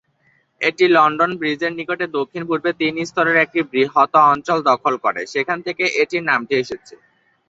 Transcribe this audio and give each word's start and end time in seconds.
এটি 0.61 0.85
লন্ডন 0.95 1.31
ব্রিজের 1.39 1.71
নিকটে 1.79 2.05
দক্ষিণ-পূর্বে 2.17 2.71
তিন 2.79 2.93
স্তরের 3.09 3.37
একটি 3.37 3.59
বৃহত 3.71 4.13
অঞ্চল 4.31 4.57
দখল 4.69 4.93
করে, 5.05 5.21
সেখান 5.33 5.57
থেকে 5.65 5.83
এটির 6.01 6.23
নামটি 6.29 6.53
এসেছে। 6.63 6.93